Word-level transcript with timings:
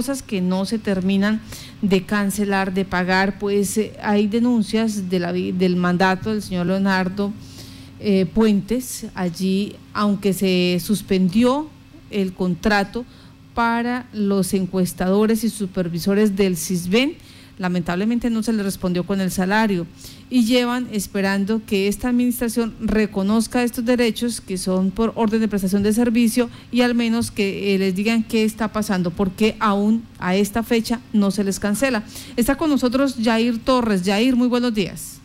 cosas 0.00 0.22
que 0.22 0.40
no 0.40 0.64
se 0.64 0.78
terminan 0.78 1.42
de 1.82 2.04
cancelar, 2.06 2.72
de 2.72 2.86
pagar, 2.86 3.38
pues 3.38 3.76
eh, 3.76 3.92
hay 4.02 4.28
denuncias 4.28 5.10
de 5.10 5.18
la, 5.18 5.30
del 5.30 5.76
mandato 5.76 6.30
del 6.30 6.40
señor 6.40 6.68
Leonardo 6.68 7.34
eh, 7.98 8.24
Puentes. 8.24 9.04
Allí, 9.14 9.76
aunque 9.92 10.32
se 10.32 10.80
suspendió 10.82 11.68
el 12.10 12.32
contrato 12.32 13.04
para 13.52 14.06
los 14.14 14.54
encuestadores 14.54 15.44
y 15.44 15.50
supervisores 15.50 16.34
del 16.34 16.56
CISBEN, 16.56 17.16
lamentablemente 17.60 18.30
no 18.30 18.42
se 18.42 18.54
le 18.54 18.62
respondió 18.62 19.04
con 19.04 19.20
el 19.20 19.30
salario 19.30 19.86
y 20.30 20.46
llevan 20.46 20.88
esperando 20.92 21.60
que 21.66 21.88
esta 21.88 22.08
administración 22.08 22.74
reconozca 22.80 23.62
estos 23.62 23.84
derechos 23.84 24.40
que 24.40 24.56
son 24.56 24.90
por 24.90 25.12
orden 25.14 25.42
de 25.42 25.48
prestación 25.48 25.82
de 25.82 25.92
servicio 25.92 26.48
y 26.72 26.80
al 26.80 26.94
menos 26.94 27.30
que 27.30 27.74
eh, 27.74 27.78
les 27.78 27.94
digan 27.94 28.22
qué 28.22 28.44
está 28.44 28.68
pasando, 28.68 29.10
porque 29.10 29.56
aún 29.60 30.02
a 30.18 30.34
esta 30.36 30.62
fecha 30.62 31.00
no 31.12 31.30
se 31.30 31.44
les 31.44 31.60
cancela. 31.60 32.02
Está 32.38 32.56
con 32.56 32.70
nosotros 32.70 33.16
Jair 33.22 33.58
Torres. 33.58 34.04
Jair, 34.06 34.36
muy 34.36 34.48
buenos 34.48 34.72
días. 34.72 35.20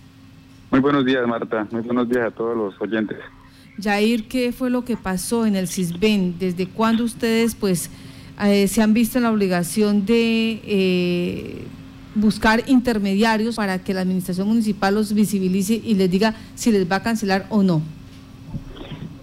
Muy 0.72 0.82
buenos 0.82 1.06
días, 1.06 1.26
Marta. 1.26 1.66
Muy 1.72 1.84
buenos 1.84 2.10
días 2.10 2.28
a 2.28 2.32
todos 2.32 2.58
los 2.58 2.74
oyentes. 2.82 3.18
Jair, 3.82 4.28
¿qué 4.28 4.52
fue 4.52 4.70
lo 4.70 4.84
que 4.84 4.98
pasó 4.98 5.46
en 5.46 5.56
el 5.56 5.70
CISBEN? 5.70 6.36
¿Desde 6.38 6.68
cuándo 6.68 7.06
ustedes 7.06 7.56
pues 7.56 7.90
eh, 8.44 8.68
se 8.68 8.82
han 8.82 8.94
visto 8.94 9.20
en 9.20 9.24
la 9.24 9.32
obligación 9.32 10.06
de... 10.06 10.60
Eh, 10.66 11.68
buscar 12.16 12.64
intermediarios 12.68 13.58
para 13.58 13.80
que 13.80 13.94
la 13.94 14.02
administración 14.02 14.48
municipal 14.48 14.96
los 14.96 15.14
visibilice 15.14 15.80
y 15.84 15.96
les 15.96 16.10
diga 16.10 16.34
si 16.56 16.72
les 16.72 16.90
va 16.90 16.98
a 16.98 17.04
cancelar 17.04 17.46
o 17.50 17.62
no. 17.62 17.82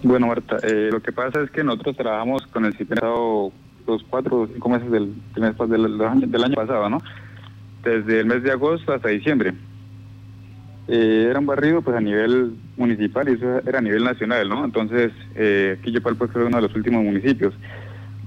Bueno, 0.03 0.27
Marta, 0.27 0.57
eh, 0.63 0.89
lo 0.91 1.01
que 1.01 1.11
pasa 1.11 1.41
es 1.41 1.49
que 1.49 1.63
nosotros 1.63 1.95
trabajamos 1.97 2.45
con 2.47 2.65
el 2.65 2.75
CIPEN 2.75 2.99
los 3.87 4.03
cuatro 4.09 4.41
o 4.41 4.47
cinco 4.47 4.69
meses 4.69 4.89
del, 4.91 5.13
del, 5.35 6.31
del, 6.31 6.43
año 6.43 6.55
pasado, 6.55 6.89
¿no? 6.89 7.01
Desde 7.83 8.21
el 8.21 8.25
mes 8.25 8.43
de 8.43 8.51
agosto 8.51 8.93
hasta 8.93 9.09
diciembre. 9.09 9.53
Eh, 10.87 11.27
era 11.29 11.39
un 11.39 11.45
barrido 11.45 11.81
pues 11.81 11.95
a 11.95 12.01
nivel 12.01 12.55
municipal 12.75 13.27
y 13.29 13.33
eso 13.33 13.59
era 13.65 13.79
a 13.79 13.81
nivel 13.81 14.03
nacional, 14.03 14.49
¿no? 14.49 14.65
Entonces, 14.65 15.11
eh, 15.35 15.79
Quillopal 15.83 16.15
pues 16.15 16.31
fue 16.31 16.43
uno 16.43 16.57
de 16.57 16.63
los 16.63 16.75
últimos 16.75 17.03
municipios. 17.03 17.53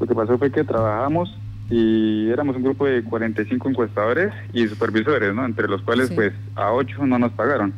Lo 0.00 0.06
que 0.06 0.14
pasó 0.14 0.38
fue 0.38 0.50
que 0.50 0.64
trabajamos 0.64 1.34
y 1.68 2.30
éramos 2.30 2.56
un 2.56 2.62
grupo 2.62 2.86
de 2.86 3.02
45 3.02 3.68
encuestadores 3.68 4.32
y 4.52 4.66
supervisores, 4.68 5.34
¿no? 5.34 5.44
Entre 5.44 5.66
los 5.66 5.82
cuales 5.82 6.10
pues 6.12 6.32
a 6.54 6.72
8 6.72 7.06
no 7.06 7.18
nos 7.18 7.32
pagaron. 7.32 7.72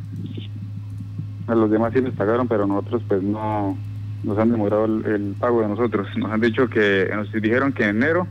A 1.47 1.55
los 1.55 1.71
demás 1.71 1.93
sí 1.95 2.03
les 2.03 2.13
pagaron, 2.13 2.47
pero 2.49 2.67
nosotros 2.67 3.03
pues 3.09 3.23
no 3.23 3.79
nos 4.25 4.39
han 4.39 4.51
demorado 4.51 4.85
el, 4.85 5.35
pago 5.39 5.63
de 5.63 5.69
nosotros. 5.69 6.07
Nos 6.17 6.31
han 6.31 6.41
dicho 6.41 6.69
que 6.69 7.09
nos 7.15 7.33
dijeron 7.33 7.73
que 7.73 7.85
en 7.85 7.97
enero, 7.97 8.27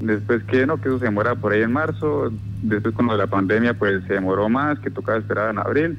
después 0.00 0.42
que 0.44 0.66
no, 0.66 0.80
que 0.80 0.88
eso 0.88 0.98
se 0.98 1.04
demora 1.04 1.34
por 1.34 1.52
ahí 1.52 1.62
en 1.62 1.72
marzo, 1.72 2.32
después 2.62 2.94
con 2.94 3.06
lo 3.06 3.12
de 3.12 3.18
la 3.18 3.26
pandemia 3.26 3.74
pues 3.74 4.02
se 4.04 4.14
demoró 4.14 4.48
más, 4.48 4.78
que 4.78 4.90
tocaba 4.90 5.18
esperar 5.18 5.50
en 5.50 5.58
abril 5.58 5.98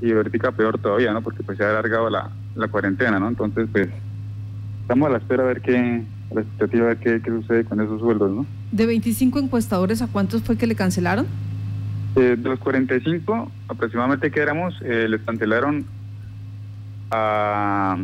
y 0.00 0.12
ahorita 0.12 0.52
peor 0.52 0.78
todavía, 0.78 1.12
¿no? 1.12 1.20
Porque 1.20 1.42
pues 1.42 1.58
se 1.58 1.64
ha 1.64 1.70
alargado 1.70 2.08
la, 2.08 2.30
la 2.54 2.68
cuarentena, 2.68 3.18
¿no? 3.18 3.28
Entonces 3.28 3.68
pues 3.70 3.88
estamos 4.80 5.08
a 5.08 5.10
la 5.12 5.18
espera 5.18 5.42
a 5.42 5.46
ver 5.46 5.60
qué 5.60 6.04
la 6.34 6.42
expectativa 6.42 6.94
de 6.94 7.20
qué, 7.20 7.30
sucede 7.30 7.64
con 7.64 7.80
esos 7.80 8.00
sueldos, 8.00 8.30
¿no? 8.30 8.46
¿De 8.72 8.86
25 8.86 9.38
encuestadores 9.38 10.02
a 10.02 10.08
cuántos 10.08 10.42
fue 10.42 10.56
que 10.56 10.66
le 10.66 10.74
cancelaron? 10.74 11.26
Eh, 12.16 12.36
de 12.38 12.48
los 12.48 12.58
45 12.58 13.50
aproximadamente 13.68 14.30
que 14.30 14.40
éramos, 14.40 14.74
eh, 14.82 15.06
les 15.08 15.20
cancelaron 15.22 15.86
a, 17.10 17.96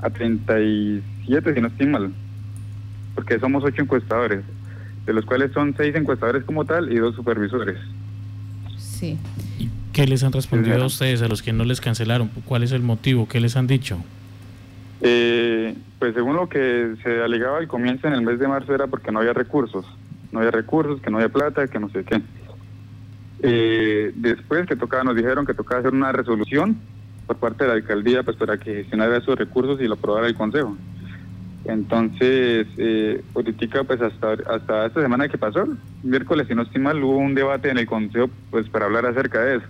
a 0.00 0.10
37, 0.10 1.54
si 1.54 1.60
no 1.60 1.68
estoy 1.68 1.86
mal, 1.86 2.10
porque 3.14 3.38
somos 3.38 3.64
8 3.64 3.82
encuestadores, 3.82 4.44
de 5.06 5.12
los 5.12 5.24
cuales 5.24 5.52
son 5.52 5.74
6 5.76 5.94
encuestadores 5.94 6.44
como 6.44 6.64
tal 6.64 6.92
y 6.92 6.96
2 6.96 7.14
supervisores. 7.14 7.78
Sí. 8.76 9.18
¿Qué 9.92 10.06
les 10.06 10.22
han 10.22 10.32
respondido 10.32 10.82
a 10.82 10.86
ustedes, 10.86 11.22
a 11.22 11.28
los 11.28 11.42
que 11.42 11.52
no 11.52 11.64
les 11.64 11.80
cancelaron? 11.80 12.30
¿Cuál 12.44 12.62
es 12.62 12.72
el 12.72 12.82
motivo? 12.82 13.26
¿Qué 13.26 13.40
les 13.40 13.56
han 13.56 13.66
dicho? 13.66 13.98
Eh, 15.00 15.76
pues 15.98 16.14
según 16.14 16.36
lo 16.36 16.48
que 16.48 16.94
se 17.02 17.22
alegaba 17.22 17.58
al 17.58 17.68
comienzo 17.68 18.08
en 18.08 18.14
el 18.14 18.22
mes 18.22 18.38
de 18.38 18.48
marzo 18.48 18.74
era 18.74 18.86
porque 18.86 19.12
no 19.12 19.20
había 19.20 19.32
recursos, 19.32 19.86
no 20.32 20.40
había 20.40 20.50
recursos, 20.50 21.00
que 21.00 21.10
no 21.10 21.18
había 21.18 21.28
plata, 21.28 21.68
que 21.68 21.78
no 21.78 21.88
sé 21.90 22.04
qué. 22.04 22.20
Eh, 23.40 24.12
después 24.16 24.66
que 24.66 24.76
tocaba, 24.76 25.04
nos 25.04 25.16
dijeron 25.16 25.46
que 25.46 25.54
tocaba 25.54 25.80
hacer 25.80 25.92
una 25.92 26.10
resolución 26.10 26.76
por 27.26 27.36
parte 27.36 27.64
de 27.64 27.68
la 27.68 27.74
alcaldía 27.76 28.22
pues 28.22 28.36
para 28.36 28.58
que 28.58 28.74
gestionara 28.74 29.18
esos 29.18 29.38
recursos 29.38 29.80
y 29.80 29.86
lo 29.86 29.94
aprobara 29.94 30.26
el 30.26 30.34
consejo. 30.34 30.76
Entonces, 31.64 32.66
eh, 32.78 33.22
política 33.32 33.84
pues 33.84 34.00
hasta, 34.00 34.32
hasta 34.32 34.86
esta 34.86 35.02
semana 35.02 35.28
que 35.28 35.38
pasó, 35.38 35.68
miércoles 36.02 36.46
si 36.48 36.54
no 36.54 36.62
estoy 36.62 36.80
mal, 36.80 37.02
hubo 37.02 37.18
un 37.18 37.34
debate 37.34 37.70
en 37.70 37.78
el 37.78 37.86
consejo 37.86 38.30
pues 38.50 38.68
para 38.68 38.86
hablar 38.86 39.06
acerca 39.06 39.42
de 39.42 39.56
eso 39.56 39.66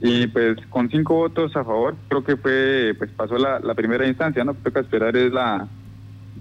y 0.00 0.26
pues 0.26 0.58
con 0.68 0.90
cinco 0.90 1.14
votos 1.14 1.56
a 1.56 1.64
favor 1.64 1.96
creo 2.08 2.22
que 2.22 2.36
fue 2.36 2.94
pues 2.98 3.10
pasó 3.12 3.38
la, 3.38 3.74
primera 3.74 4.06
instancia 4.06 4.44
no 4.44 4.54
toca 4.54 4.80
esperar 4.80 5.16
es 5.16 5.32
la 5.32 5.68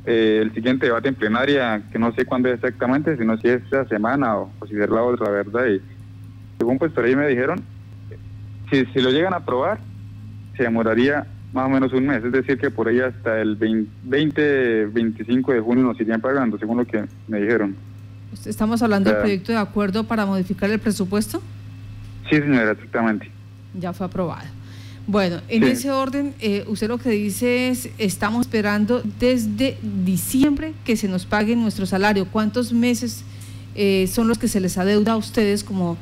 eh, 0.05 0.39
el 0.41 0.53
siguiente 0.53 0.87
debate 0.87 1.07
en 1.07 1.15
plenaria 1.15 1.81
que 1.91 1.97
no 1.97 2.13
sé 2.13 2.25
cuándo 2.25 2.49
es 2.49 2.55
exactamente 2.55 3.17
sino 3.17 3.37
si 3.37 3.47
es 3.47 3.63
esta 3.63 3.87
semana 3.87 4.37
o, 4.37 4.51
si 4.67 4.75
es 4.75 4.89
la 4.89 5.03
otra 5.03 5.29
verdad 5.29 5.67
y 5.67 5.81
según 6.57 6.77
pues 6.77 6.91
por 6.91 7.05
ahí 7.05 7.15
me 7.15 7.27
dijeron 7.27 7.63
si, 8.69 8.85
si 8.87 9.01
lo 9.01 9.09
llegan 9.09 9.33
a 9.33 9.37
aprobar 9.37 9.79
se 10.57 10.63
demoraría 10.63 11.25
más 11.53 11.67
o 11.67 11.69
menos 11.69 11.93
un 11.93 12.07
mes 12.07 12.23
es 12.25 12.33
decir 12.33 12.57
que 12.57 12.69
por 12.69 12.89
ahí 12.89 12.99
hasta 12.99 13.39
el 13.41 13.55
20, 13.55 14.87
25 14.87 15.53
de 15.53 15.61
junio 15.61 15.85
nos 15.85 15.99
irían 16.01 16.19
pagando 16.19 16.57
según 16.57 16.77
lo 16.79 16.85
que 16.85 17.05
me 17.29 17.39
dijeron. 17.39 17.75
Estamos 18.45 18.83
hablando 18.83 19.09
del 19.09 19.19
proyecto 19.19 19.53
de 19.53 19.59
acuerdo 19.59 20.03
para 20.03 20.25
modificar 20.25 20.69
el 20.69 20.79
presupuesto 20.79 21.41
sí 22.29 22.37
señora 22.37 22.71
exactamente 22.71 23.34
ya 23.79 23.93
fue 23.93 24.05
aprobado. 24.07 24.47
Bueno, 25.07 25.39
en 25.49 25.63
ese 25.63 25.91
orden, 25.91 26.33
eh, 26.39 26.65
usted 26.67 26.87
lo 26.87 26.97
que 26.97 27.11
dice 27.11 27.69
es, 27.69 27.89
estamos 27.99 28.47
esperando 28.47 29.03
desde 29.19 29.77
diciembre 30.03 30.73
que 30.83 30.97
se 30.97 31.07
nos 31.07 31.27
pague 31.27 31.55
nuestro 31.55 31.85
salario. 31.85 32.25
¿Cuántos 32.25 32.73
meses 32.73 33.23
eh, 33.75 34.07
son 34.07 34.27
los 34.27 34.39
que 34.39 34.47
se 34.47 34.59
les 34.59 34.79
adeuda 34.79 35.11
a 35.11 35.17
ustedes 35.17 35.63
como 35.63 35.95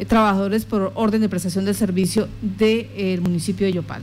eh, 0.00 0.04
trabajadores 0.04 0.64
por 0.64 0.90
orden 0.94 1.20
de 1.20 1.28
prestación 1.28 1.64
del 1.64 1.76
servicio 1.76 2.26
del 2.42 3.20
municipio 3.20 3.66
de 3.66 3.72
Yopal? 3.72 4.02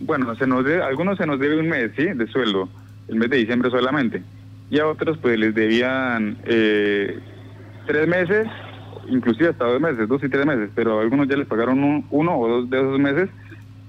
bueno, 0.00 0.34
se 0.36 0.46
nos 0.46 0.64
a 0.66 0.86
algunos 0.86 1.18
se 1.18 1.26
nos 1.26 1.38
debe 1.38 1.58
un 1.58 1.68
mes, 1.68 1.90
¿sí? 1.96 2.04
De 2.04 2.26
sueldo, 2.28 2.66
el 3.08 3.16
mes 3.16 3.28
de 3.28 3.36
diciembre 3.36 3.70
solamente. 3.70 4.22
Y 4.70 4.78
a 4.78 4.86
otros 4.86 5.18
pues 5.18 5.38
les 5.38 5.54
debían 5.54 6.38
tres 6.44 8.08
meses 8.08 8.48
inclusive 9.08 9.50
hasta 9.50 9.64
dos 9.64 9.80
meses, 9.80 10.08
dos 10.08 10.22
y 10.22 10.28
tres 10.28 10.46
meses, 10.46 10.70
pero 10.74 11.00
algunos 11.00 11.28
ya 11.28 11.36
les 11.36 11.46
pagaron 11.46 12.04
uno 12.10 12.38
o 12.38 12.48
dos 12.48 12.70
de 12.70 12.78
esos 12.78 12.98
meses, 12.98 13.30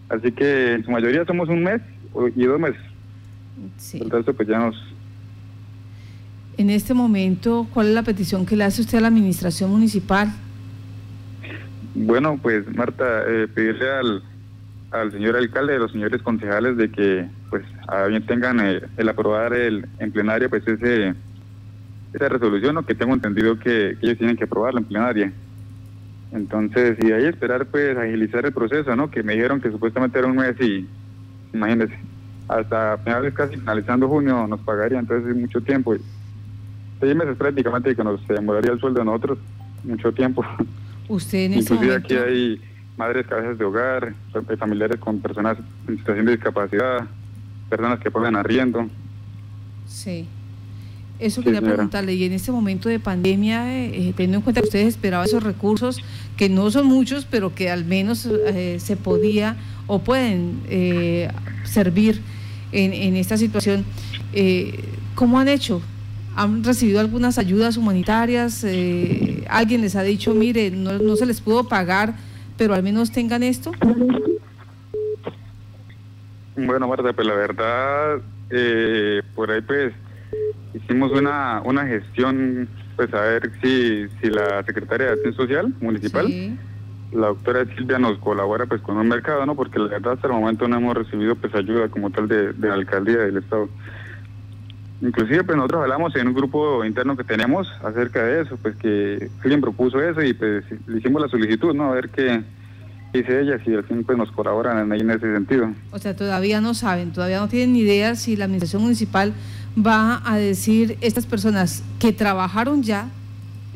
así 0.10 0.32
que 0.32 0.74
en 0.74 0.84
su 0.84 0.92
mayoría 0.92 1.26
somos 1.26 1.50
un 1.50 1.64
mes 1.64 1.82
y 2.36 2.46
dos 2.46 2.60
meses. 2.60 2.82
Sí. 3.78 4.00
Tanto, 4.10 4.34
pues 4.34 4.48
ya 4.48 4.60
nos... 4.60 4.76
En 6.58 6.70
este 6.70 6.94
momento, 6.94 7.68
¿cuál 7.74 7.88
es 7.88 7.94
la 7.94 8.04
petición 8.04 8.46
que 8.46 8.56
le 8.56 8.64
hace 8.64 8.82
usted 8.82 8.98
a 9.00 9.02
la 9.02 9.08
administración 9.08 9.70
municipal? 9.72 10.30
Bueno, 11.94 12.40
pues 12.42 12.64
Marta, 12.76 13.24
eh, 13.28 13.48
pedirle 13.54 13.90
al, 13.92 14.24
al 14.92 15.12
señor 15.12 15.36
alcalde, 15.36 15.76
a 15.76 15.80
los 15.80 15.92
señores 15.92 16.22
concejales 16.22 16.78
de 16.78 16.90
que 16.92 17.26
pues 17.50 17.64
a 17.88 18.06
bien 18.06 18.26
tengan 18.26 18.60
eh, 18.60 18.82
el 18.98 19.10
aprobar 19.10 19.54
el, 19.54 19.86
en 20.00 20.12
plenaria 20.12 20.50
pues 20.50 20.68
ese 20.68 21.14
esa 22.16 22.30
resolución, 22.30 22.78
o 22.78 22.86
que 22.86 22.96
tengo 22.96 23.14
entendido 23.14 23.60
que, 23.60 23.98
ellos 24.02 24.18
tienen 24.18 24.38
que 24.38 24.46
aprobarla 24.46 24.80
en 24.80 24.86
plenaria. 24.86 25.34
Entonces, 26.32 26.98
y 27.02 27.12
ahí 27.12 27.26
esperar, 27.26 27.66
pues, 27.66 27.98
agilizar 27.98 28.46
el 28.46 28.54
proceso, 28.54 28.96
¿no? 28.96 29.12
Que 29.12 29.22
me 29.22 29.34
dijeron 29.34 29.60
que 29.60 29.70
supuestamente 29.70 30.18
era 30.18 30.28
un 30.28 30.38
mes 30.38 30.56
y, 30.62 30.88
imagínense, 31.54 31.94
hasta 32.48 32.98
finales 33.00 33.34
casi 33.34 33.58
finalizando 33.58 34.08
junio 34.08 34.48
nos 34.48 34.60
pagaría, 34.62 35.00
entonces 35.00 35.30
es 35.30 35.36
mucho 35.36 35.62
tiempo. 35.62 35.96
Y 35.96 36.02
seis 37.00 37.16
meses 37.16 37.36
prácticamente 37.36 37.96
que 37.96 38.04
nos 38.04 38.26
demoraría 38.28 38.72
el 38.72 38.80
sueldo 38.80 39.00
de 39.00 39.06
nosotros, 39.06 39.38
mucho 39.84 40.12
tiempo. 40.14 40.46
Usted 41.10 41.46
en 41.46 41.54
Inclusive 41.56 41.96
aquí 41.96 42.16
hay 42.16 42.62
madres 42.98 43.28
cabezas 43.28 43.58
de 43.58 43.66
hogar, 43.66 44.14
familiares 44.58 45.00
con 45.00 45.20
personas 45.20 45.58
en 45.88 45.98
situación 45.98 46.26
de 46.26 46.32
discapacidad, 46.34 47.06
personas 47.70 48.00
que 48.00 48.10
pagan 48.10 48.36
arriendo. 48.38 48.88
Sí. 49.86 50.28
Eso 51.18 51.42
quería 51.42 51.62
preguntarle, 51.62 52.14
y 52.14 52.26
en 52.26 52.34
este 52.34 52.52
momento 52.52 52.90
de 52.90 53.00
pandemia, 53.00 53.74
eh, 53.86 54.14
teniendo 54.18 54.40
en 54.40 54.42
cuenta 54.42 54.60
que 54.60 54.68
ustedes 54.68 54.88
esperaban 54.88 55.26
esos 55.26 55.44
recursos, 55.44 56.04
que 56.36 56.50
no 56.50 56.70
son 56.72 56.88
muchos, 56.88 57.26
pero 57.26 57.56
que 57.56 57.70
al 57.70 57.86
menos 57.86 58.26
eh, 58.26 58.78
se 58.82 58.98
podía 58.98 59.56
o 59.88 60.00
pueden 60.00 60.60
eh, 60.68 61.30
servir 61.64 62.22
en, 62.74 62.92
en, 62.92 63.16
esta 63.16 63.38
situación, 63.38 63.86
¿cómo 65.14 65.40
han 65.40 65.48
hecho? 65.48 65.82
¿Han 66.36 66.66
recibido 66.66 67.00
algunas 67.00 67.38
ayudas 67.38 67.78
humanitarias? 67.78 68.66
¿Alguien 69.48 69.82
les 69.82 69.96
ha 69.96 70.04
dicho, 70.04 70.34
mire, 70.34 70.70
no, 70.72 71.00
no 71.00 71.16
se 71.16 71.26
les 71.26 71.40
pudo 71.40 71.70
pagar, 71.70 72.16
pero 72.58 72.74
al 72.74 72.84
menos 72.84 73.12
tengan 73.12 73.42
esto? 73.42 73.72
Bueno, 76.58 76.88
Marta, 76.90 77.14
pues 77.14 77.26
la 77.26 77.36
verdad, 77.36 78.18
por 79.34 79.52
ahí 79.52 79.62
pues 79.62 79.94
hicimos 80.76 81.12
una, 81.12 81.62
una 81.64 81.86
gestión, 81.86 82.68
pues 82.96 83.14
a 83.14 83.22
ver 83.22 83.52
si, 83.62 84.08
si 84.22 84.30
la 84.30 84.64
Secretaria 84.64 85.08
de 85.08 85.14
Acción 85.14 85.34
Social 85.34 85.74
Municipal, 85.82 86.58
la 87.12 87.28
doctora 87.28 87.66
Silvia 87.76 88.00
nos 88.00 88.18
colabora 88.20 88.66
pues 88.66 88.82
con 88.82 88.98
un 88.98 89.08
mercado, 89.08 89.46
¿no? 89.46 89.56
Porque 89.56 89.80
la 89.80 89.88
verdad 89.88 90.14
hasta 90.14 90.28
el 90.28 90.34
momento 90.34 90.68
no 90.68 90.78
hemos 90.78 90.96
recibido 90.96 91.36
pues 91.36 91.54
ayuda 91.56 91.88
como 91.90 92.10
tal 92.10 92.28
de, 92.28 92.54
de 92.54 92.68
la 92.68 92.74
alcaldía 92.74 93.18
del 93.18 93.38
estado. 93.38 93.70
Inclusive 95.02 95.44
pues 95.44 95.58
nosotros 95.58 95.84
hablamos 95.84 96.16
en 96.16 96.28
un 96.28 96.34
grupo 96.34 96.84
interno 96.84 97.16
que 97.16 97.24
tenemos 97.24 97.70
acerca 97.84 98.24
de 98.24 98.42
eso, 98.42 98.58
pues 98.58 98.76
que 98.78 99.30
alguien 99.44 99.62
propuso 99.62 100.02
eso 100.02 100.22
y 100.22 100.34
pues 100.34 100.64
le 100.88 100.98
hicimos 100.98 101.22
la 101.22 101.28
solicitud, 101.28 101.74
¿no? 101.74 101.92
A 101.92 101.96
ver 101.96 102.10
qué 102.10 102.44
dice 103.14 103.42
ella, 103.42 103.60
si 103.64 103.74
al 103.74 103.84
fin 103.84 104.04
pues 104.04 104.18
nos 104.18 104.32
colaboran 104.32 104.92
en, 104.92 105.00
en 105.00 105.10
ese 105.12 105.34
sentido. 105.34 105.70
O 105.92 106.00
sea, 106.00 106.16
todavía 106.16 106.60
no 106.60 106.74
saben, 106.74 107.12
todavía 107.12 107.40
no 107.40 107.48
tienen 107.48 107.74
ni 107.74 107.80
idea 107.80 108.16
si 108.16 108.36
la 108.36 108.46
administración 108.46 108.82
municipal 108.82 109.34
va 109.76 110.22
a 110.26 110.38
decir 110.38 110.98
estas 111.02 111.26
personas 111.26 111.84
que 112.00 112.14
trabajaron 112.14 112.84
ya, 112.84 113.10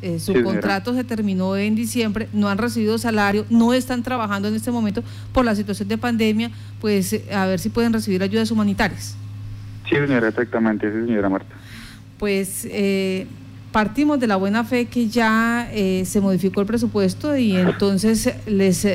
eh, 0.01 0.19
su 0.19 0.33
contrato 0.43 0.93
se 0.93 1.03
terminó 1.03 1.57
en 1.57 1.75
diciembre, 1.75 2.29
no 2.31 2.47
han 2.47 2.57
recibido 2.57 2.97
salario, 2.97 3.45
no 3.49 3.73
están 3.73 4.01
trabajando 4.01 4.47
en 4.47 4.55
este 4.55 4.71
momento 4.71 5.03
por 5.33 5.43
la 5.43 5.55
situación 5.55 5.89
de 5.89 5.97
pandemia, 5.97 6.51
pues 6.79 7.11
eh, 7.11 7.25
a 7.33 7.45
ver 7.45 7.59
si 7.59 7.69
pueden 7.69 7.91
recibir 7.91 8.23
ayudas 8.23 8.49
humanitarias. 8.49 9.17
Sí, 9.89 9.95
señora, 9.95 10.29
exactamente, 10.29 10.89
sí, 10.89 11.05
señora 11.05 11.29
Marta. 11.29 11.53
Pues 12.17 12.65
eh, 12.69 13.27
partimos 13.73 14.19
de 14.19 14.27
la 14.27 14.37
buena 14.37 14.63
fe 14.63 14.85
que 14.85 15.07
ya 15.07 15.69
se 15.71 16.21
modificó 16.21 16.61
el 16.61 16.67
presupuesto 16.67 17.35
y 17.35 17.55
entonces 17.55 18.33
les 18.45 18.87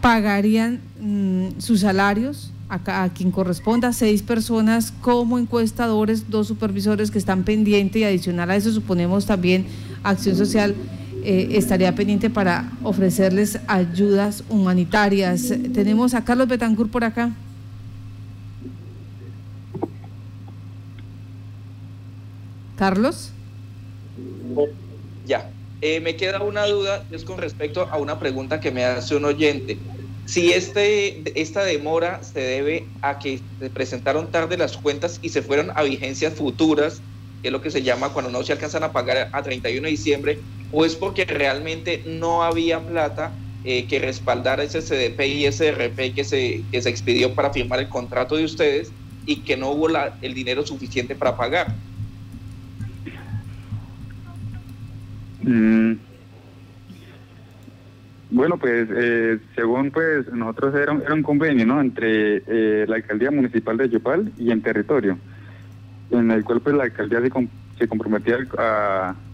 pagarían 0.00 0.80
mm, 1.00 1.58
sus 1.58 1.80
salarios 1.80 2.52
a, 2.72 3.08
quien 3.10 3.30
corresponda, 3.30 3.92
seis 3.92 4.22
personas 4.22 4.92
como 5.02 5.38
encuestadores, 5.38 6.30
dos 6.30 6.46
supervisores 6.48 7.10
que 7.10 7.18
están 7.18 7.44
pendientes 7.44 8.00
y 8.00 8.04
adicional 8.04 8.50
a 8.50 8.56
eso 8.56 8.72
suponemos 8.72 9.26
también 9.26 9.66
Acción 10.02 10.36
Social 10.36 10.74
eh, 11.22 11.48
estaría 11.52 11.94
pendiente 11.94 12.30
para 12.30 12.72
ofrecerles 12.82 13.58
ayudas 13.66 14.42
humanitarias. 14.48 15.52
Tenemos 15.72 16.14
a 16.14 16.24
Carlos 16.24 16.48
Betancourt 16.48 16.90
por 16.90 17.04
acá. 17.04 17.30
Carlos. 22.76 23.30
Ya, 25.26 25.50
eh, 25.82 26.00
me 26.00 26.16
queda 26.16 26.42
una 26.42 26.66
duda, 26.66 27.04
es 27.12 27.24
con 27.24 27.38
respecto 27.38 27.86
a 27.88 27.98
una 27.98 28.18
pregunta 28.18 28.58
que 28.58 28.72
me 28.72 28.84
hace 28.84 29.14
un 29.14 29.24
oyente 29.24 29.78
si 30.24 30.52
este, 30.52 31.40
esta 31.40 31.64
demora 31.64 32.22
se 32.22 32.40
debe 32.40 32.86
a 33.02 33.18
que 33.18 33.40
se 33.60 33.70
presentaron 33.70 34.30
tarde 34.30 34.56
las 34.56 34.76
cuentas 34.76 35.18
y 35.22 35.30
se 35.30 35.42
fueron 35.42 35.72
a 35.74 35.82
vigencias 35.82 36.34
futuras, 36.34 37.02
que 37.42 37.48
es 37.48 37.52
lo 37.52 37.60
que 37.60 37.70
se 37.70 37.82
llama 37.82 38.10
cuando 38.10 38.30
no 38.30 38.42
se 38.42 38.52
alcanzan 38.52 38.84
a 38.84 38.92
pagar 38.92 39.30
a 39.32 39.42
31 39.42 39.84
de 39.84 39.90
diciembre, 39.90 40.38
o 40.70 40.84
es 40.84 40.94
porque 40.94 41.24
realmente 41.24 42.02
no 42.06 42.42
había 42.44 42.80
plata 42.80 43.32
eh, 43.64 43.86
que 43.86 43.98
respaldara 43.98 44.62
ese 44.62 44.80
CDP 44.80 45.20
y 45.26 45.46
ese 45.46 45.72
RP 45.72 46.14
que 46.14 46.24
se, 46.24 46.62
que 46.70 46.80
se 46.80 46.88
expidió 46.88 47.34
para 47.34 47.52
firmar 47.52 47.80
el 47.80 47.88
contrato 47.88 48.36
de 48.36 48.44
ustedes 48.44 48.92
y 49.26 49.36
que 49.36 49.56
no 49.56 49.70
hubo 49.70 49.88
el 49.88 50.34
dinero 50.34 50.66
suficiente 50.66 51.14
para 51.14 51.36
pagar. 51.36 51.74
Mm. 55.42 56.11
Bueno, 58.32 58.56
pues 58.56 58.88
eh, 58.90 59.38
según 59.54 59.90
pues 59.90 60.26
nosotros 60.32 60.74
era, 60.74 60.94
era 60.94 61.12
un 61.12 61.22
convenio, 61.22 61.66
¿no? 61.66 61.82
Entre 61.82 62.42
eh, 62.46 62.86
la 62.88 62.96
alcaldía 62.96 63.30
municipal 63.30 63.76
de 63.76 63.90
Yopal 63.90 64.32
y 64.38 64.50
en 64.50 64.62
territorio, 64.62 65.18
en 66.10 66.30
el 66.30 66.42
cual 66.42 66.62
pues 66.62 66.74
la 66.74 66.84
alcaldía 66.84 67.20
se, 67.78 67.88
comprometía 67.88 68.38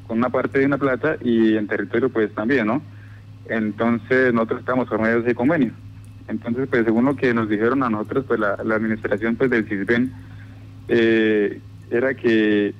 con 0.04 0.18
una 0.18 0.30
parte 0.30 0.58
de 0.58 0.66
una 0.66 0.78
plata 0.78 1.16
y 1.22 1.56
en 1.56 1.68
territorio 1.68 2.08
pues 2.08 2.34
también, 2.34 2.66
¿no? 2.66 2.82
Entonces 3.48 4.34
nosotros 4.34 4.60
estamos 4.60 4.88
por 4.88 5.00
medio 5.00 5.22
de 5.22 5.28
ese 5.28 5.34
convenio. 5.36 5.70
Entonces 6.26 6.66
pues 6.68 6.84
según 6.84 7.04
lo 7.04 7.14
que 7.14 7.32
nos 7.32 7.48
dijeron 7.48 7.84
a 7.84 7.90
nosotros 7.90 8.24
pues 8.26 8.40
la, 8.40 8.54
administración 8.54 9.36
pues 9.36 9.48
del 9.48 9.68
CISBEN 9.68 10.12
eh, 10.88 11.60
era 11.92 12.14
que 12.14 12.74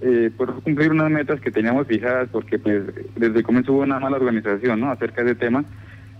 eh, 0.00 0.30
por 0.36 0.62
cumplir 0.62 0.90
unas 0.90 1.10
metas 1.10 1.40
que 1.40 1.50
teníamos 1.50 1.86
fijadas, 1.86 2.28
porque 2.30 2.58
pues 2.58 2.82
desde 3.16 3.38
el 3.38 3.42
comienzo 3.44 3.72
hubo 3.72 3.82
una 3.82 4.00
mala 4.00 4.16
organización 4.16 4.80
¿no? 4.80 4.90
acerca 4.90 5.22
de 5.22 5.32
ese 5.32 5.40
tema, 5.40 5.64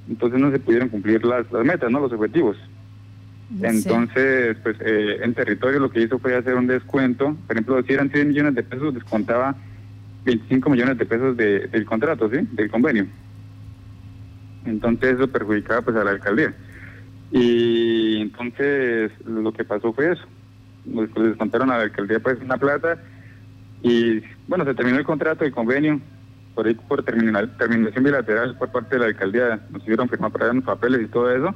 entonces 0.08 0.40
no 0.40 0.50
se 0.50 0.58
pudieron 0.58 0.88
cumplir 0.88 1.24
las, 1.24 1.50
las 1.52 1.64
metas, 1.64 1.90
no 1.90 2.00
los 2.00 2.12
objetivos. 2.12 2.56
Entonces, 3.62 4.56
pues 4.62 4.76
eh, 4.80 5.18
en 5.22 5.34
territorio 5.34 5.78
lo 5.78 5.90
que 5.90 6.02
hizo 6.02 6.18
fue 6.18 6.34
hacer 6.34 6.54
un 6.54 6.66
descuento, 6.66 7.36
por 7.46 7.56
ejemplo, 7.56 7.82
si 7.82 7.92
eran 7.92 8.10
100 8.10 8.28
millones 8.28 8.54
de 8.54 8.62
pesos, 8.62 8.94
descontaba 8.94 9.54
25 10.24 10.70
millones 10.70 10.98
de 10.98 11.04
pesos 11.04 11.36
de, 11.36 11.68
del 11.68 11.84
contrato, 11.84 12.30
¿sí? 12.30 12.38
Del 12.52 12.70
convenio. 12.70 13.06
Entonces 14.64 15.16
eso 15.16 15.28
perjudicaba 15.28 15.82
pues 15.82 15.96
a 15.96 16.04
la 16.04 16.12
alcaldía. 16.12 16.54
Y 17.30 18.22
entonces 18.22 19.12
lo 19.26 19.52
que 19.52 19.64
pasó 19.64 19.92
fue 19.92 20.12
eso. 20.12 20.24
Pues, 20.92 21.10
descontaron 21.14 21.70
a 21.70 21.78
la 21.78 21.84
alcaldía 21.84 22.20
pues 22.20 22.38
una 22.40 22.56
plata 22.56 22.98
y 23.84 24.22
bueno, 24.48 24.64
se 24.64 24.74
terminó 24.74 24.98
el 24.98 25.04
contrato, 25.04 25.44
el 25.44 25.52
convenio, 25.52 26.00
por 26.54 26.66
ahí 26.66 26.74
por 26.74 27.04
terminación 27.04 28.02
bilateral 28.02 28.56
por 28.56 28.72
parte 28.72 28.94
de 28.94 29.00
la 29.00 29.06
alcaldía, 29.06 29.60
nos 29.70 29.82
hicieron 29.82 30.08
firmar 30.08 30.32
para 30.32 30.54
los 30.54 30.64
papeles 30.64 31.02
y 31.02 31.08
todo 31.08 31.30
eso, 31.30 31.54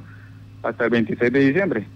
hasta 0.61 0.85
el 0.85 0.91
26 0.91 1.33
de 1.33 1.39
diciembre. 1.39 1.87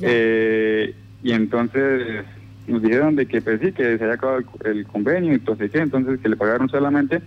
Eh, 0.00 0.94
y 1.22 1.32
entonces 1.32 2.24
nos 2.66 2.80
dijeron 2.80 3.14
de 3.14 3.26
que 3.26 3.42
pues 3.42 3.60
sí, 3.60 3.72
que 3.72 3.98
se 3.98 4.04
había 4.04 4.14
acabado 4.14 4.42
el, 4.64 4.86
convenio, 4.86 5.34
entonces 5.34 5.70
entonces 5.74 6.18
que 6.20 6.28
le 6.30 6.36
pagaron 6.36 6.70
solamente 6.70 7.20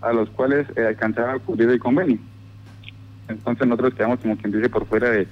a 0.00 0.12
los 0.12 0.28
cuales 0.30 0.66
eh, 0.74 0.84
alcanzaba 0.84 1.34
a 1.34 1.38
cubrir 1.38 1.70
el 1.70 1.78
convenio. 1.78 2.18
Entonces 3.28 3.68
nosotros 3.68 3.94
quedamos 3.94 4.18
como 4.18 4.36
quien 4.36 4.50
dice 4.50 4.68
por 4.68 4.84
fuera 4.86 5.10
de, 5.10 5.28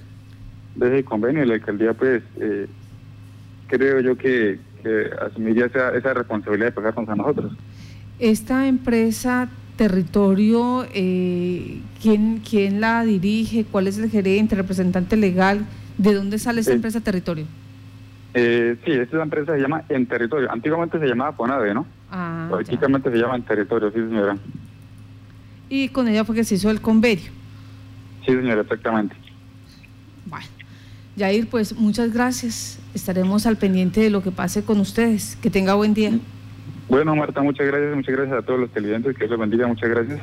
ese 0.79 1.03
convenio 1.03 1.43
y 1.43 1.47
la 1.47 1.55
alcaldía 1.55 1.93
pues 1.93 2.23
eh, 2.39 2.67
creo 3.67 3.99
yo 3.99 4.17
que, 4.17 4.59
que 4.85 5.09
asumiría 5.19 5.65
esa, 5.65 5.95
esa 5.95 6.13
responsabilidad 6.13 6.67
de 6.67 6.71
pagarnos 6.71 7.09
a 7.09 7.15
nosotros. 7.15 7.53
Esta 8.19 8.67
empresa 8.67 9.49
territorio, 9.77 10.85
eh, 10.93 11.79
¿quién, 12.01 12.41
¿quién 12.47 12.79
la 12.79 13.03
dirige? 13.03 13.65
¿Cuál 13.65 13.87
es 13.87 13.97
el 13.97 14.11
gerente, 14.11 14.55
representante 14.55 15.17
legal? 15.17 15.65
¿De 15.97 16.13
dónde 16.13 16.37
sale 16.37 16.61
esta 16.61 16.73
empresa 16.73 17.01
territorio? 17.01 17.45
Eh, 18.35 18.77
sí, 18.85 18.91
esta 18.91 19.23
empresa 19.23 19.53
se 19.55 19.59
llama 19.59 19.83
En 19.89 20.05
Territorio. 20.05 20.51
Antiguamente 20.51 20.99
se 20.99 21.07
llamaba 21.07 21.31
Ponade, 21.31 21.73
¿no? 21.73 21.87
Ah, 22.11 22.47
Políticamente 22.49 23.09
se 23.09 23.17
llama 23.17 23.37
En 23.37 23.43
Territorio, 23.43 23.89
sí, 23.89 23.97
señora. 23.97 24.37
Y 25.67 25.89
con 25.89 26.07
ella 26.07 26.23
fue 26.25 26.35
que 26.35 26.43
se 26.43 26.55
hizo 26.55 26.69
el 26.69 26.79
convenio. 26.79 27.31
Sí, 28.25 28.33
señora, 28.33 28.61
exactamente. 28.61 29.15
Yair, 31.15 31.47
pues 31.47 31.75
muchas 31.75 32.13
gracias. 32.13 32.79
Estaremos 32.93 33.45
al 33.45 33.57
pendiente 33.57 34.01
de 34.01 34.09
lo 34.09 34.21
que 34.21 34.31
pase 34.31 34.63
con 34.63 34.79
ustedes. 34.79 35.37
Que 35.41 35.49
tenga 35.49 35.73
buen 35.73 35.93
día. 35.93 36.11
Bueno, 36.89 37.15
Marta, 37.15 37.41
muchas 37.41 37.65
gracias. 37.67 37.95
Muchas 37.95 38.15
gracias 38.15 38.37
a 38.37 38.41
todos 38.41 38.59
los 38.59 38.69
televidentes. 38.71 39.17
Que 39.17 39.27
los 39.27 39.39
bendiga. 39.39 39.67
Muchas 39.67 39.89
gracias. 39.89 40.19